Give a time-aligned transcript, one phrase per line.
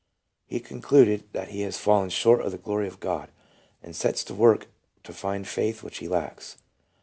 [0.47, 3.29] "He concludes that he has" fallen short of the glory of God,"
[3.83, 4.65] and sets to work
[5.03, 6.57] to find the Faith which he lacks.